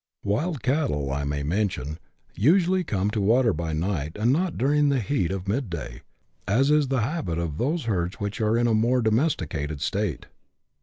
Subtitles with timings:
[0.23, 1.99] Wild cattle, I may mention,
[2.33, 6.01] usually come to water by night, and not during the heat of midday,
[6.47, 10.25] as is the habit of those herds which are in a more domesticated state.